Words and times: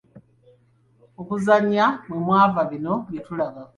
Mu 1.15 1.23
kuzannya 1.29 1.85
mwe 2.07 2.17
mwava 2.25 2.61
bino 2.71 2.93
byetulaba. 3.07 3.61